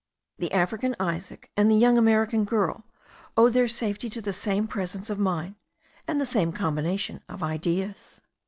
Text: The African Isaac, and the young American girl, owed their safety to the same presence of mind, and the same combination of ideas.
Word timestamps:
The 0.39 0.51
African 0.51 0.95
Isaac, 0.99 1.51
and 1.55 1.69
the 1.69 1.75
young 1.77 1.95
American 1.95 2.43
girl, 2.43 2.85
owed 3.37 3.53
their 3.53 3.67
safety 3.67 4.09
to 4.09 4.19
the 4.19 4.33
same 4.33 4.67
presence 4.67 5.11
of 5.11 5.19
mind, 5.19 5.57
and 6.07 6.19
the 6.19 6.25
same 6.25 6.51
combination 6.51 7.21
of 7.29 7.43
ideas. 7.43 8.19